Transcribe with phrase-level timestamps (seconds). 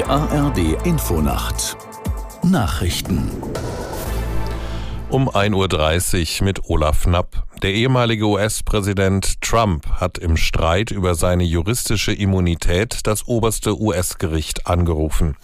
[0.00, 1.76] Die ARD Infonacht
[2.42, 3.30] Nachrichten
[5.10, 7.44] um 1.30 Uhr mit Olaf Knapp.
[7.62, 15.36] Der ehemalige US-Präsident Trump hat im Streit über seine juristische Immunität das oberste US-Gericht angerufen.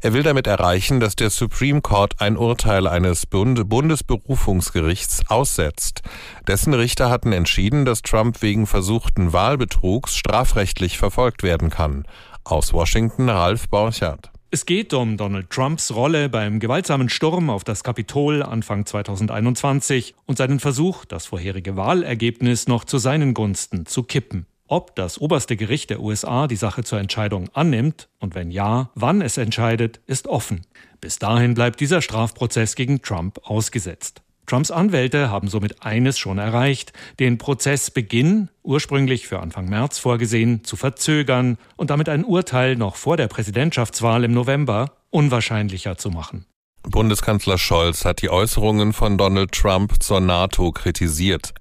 [0.00, 6.02] Er will damit erreichen, dass der Supreme Court ein Urteil eines Bund Bundesberufungsgerichts aussetzt.
[6.48, 12.04] Dessen Richter hatten entschieden, dass Trump wegen versuchten Wahlbetrugs strafrechtlich verfolgt werden kann.
[12.44, 14.30] Aus Washington Ralf Borchardt.
[14.50, 20.36] Es geht um Donald Trumps Rolle beim gewaltsamen Sturm auf das Kapitol Anfang 2021 und
[20.36, 24.46] seinen Versuch, das vorherige Wahlergebnis noch zu seinen Gunsten zu kippen.
[24.66, 29.22] Ob das oberste Gericht der USA die Sache zur Entscheidung annimmt und wenn ja, wann
[29.22, 30.62] es entscheidet, ist offen.
[31.00, 34.22] Bis dahin bleibt dieser Strafprozess gegen Trump ausgesetzt.
[34.46, 40.76] Trumps Anwälte haben somit eines schon erreicht, den Prozessbeginn, ursprünglich für Anfang März vorgesehen, zu
[40.76, 46.46] verzögern und damit ein Urteil noch vor der Präsidentschaftswahl im November unwahrscheinlicher zu machen.
[46.82, 51.54] Bundeskanzler Scholz hat die Äußerungen von Donald Trump zur NATO kritisiert.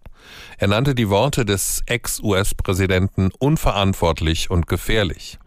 [0.57, 5.39] Er nannte die Worte des Ex-US-Präsidenten unverantwortlich und gefährlich.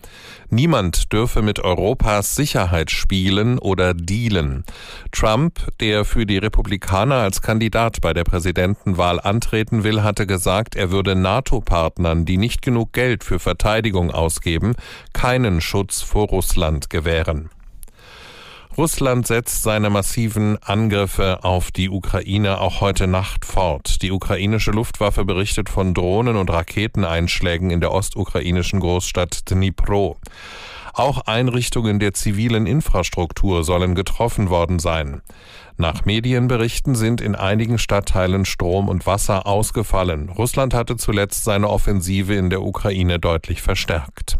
[0.50, 4.64] Niemand dürfe mit Europas Sicherheit spielen oder dealen.
[5.10, 10.90] Trump, der für die Republikaner als Kandidat bei der Präsidentenwahl antreten will, hatte gesagt, er
[10.90, 14.74] würde NATO-Partnern, die nicht genug Geld für Verteidigung ausgeben,
[15.12, 17.50] keinen Schutz vor Russland gewähren.
[18.76, 24.02] Russland setzt seine massiven Angriffe auf die Ukraine auch heute Nacht fort.
[24.02, 30.16] Die ukrainische Luftwaffe berichtet von Drohnen- und Raketeneinschlägen in der ostukrainischen Großstadt Dnipro.
[30.92, 35.22] Auch Einrichtungen der zivilen Infrastruktur sollen getroffen worden sein.
[35.76, 40.30] Nach Medienberichten sind in einigen Stadtteilen Strom und Wasser ausgefallen.
[40.30, 44.38] Russland hatte zuletzt seine Offensive in der Ukraine deutlich verstärkt.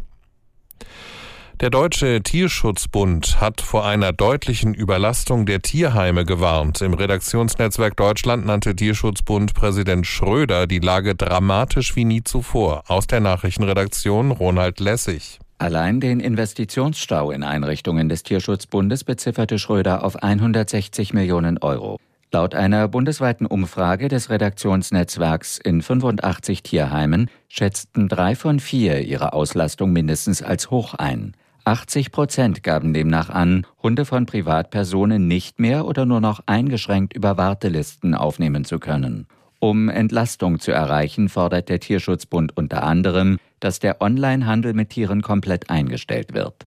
[1.61, 6.81] Der Deutsche Tierschutzbund hat vor einer deutlichen Überlastung der Tierheime gewarnt.
[6.81, 12.83] Im Redaktionsnetzwerk Deutschland nannte Tierschutzbund Präsident Schröder die Lage dramatisch wie nie zuvor.
[12.89, 15.39] Aus der Nachrichtenredaktion Ronald Lessig.
[15.59, 22.01] Allein den Investitionsstau in Einrichtungen des Tierschutzbundes bezifferte Schröder auf 160 Millionen Euro.
[22.33, 29.93] Laut einer bundesweiten Umfrage des Redaktionsnetzwerks in 85 Tierheimen schätzten drei von vier ihre Auslastung
[29.93, 31.37] mindestens als hoch ein.
[31.65, 37.37] 80 Prozent gaben demnach an, Hunde von Privatpersonen nicht mehr oder nur noch eingeschränkt über
[37.39, 39.27] Wartelisten aufnehmen zu können.
[39.61, 45.71] Um Entlastung zu erreichen, fordert der Tierschutzbund unter anderem, dass der Onlinehandel mit Tieren komplett
[45.71, 46.65] eingestellt wird.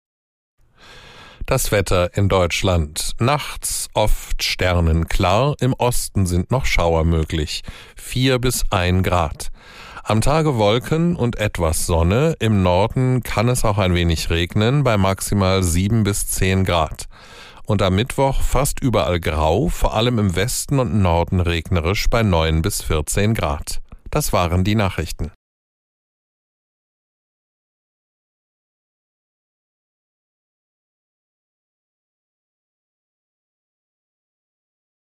[1.46, 3.12] Das Wetter in Deutschland.
[3.20, 7.62] Nachts oft sternenklar, im Osten sind noch Schauer möglich.
[7.96, 9.52] Vier bis ein Grad.
[10.08, 12.36] Am Tage Wolken und etwas Sonne.
[12.38, 17.06] Im Norden kann es auch ein wenig regnen bei maximal sieben bis zehn Grad.
[17.66, 22.62] Und am Mittwoch fast überall grau, vor allem im Westen und Norden regnerisch bei neun
[22.62, 23.82] bis vierzehn Grad.
[24.12, 25.32] Das waren die Nachrichten.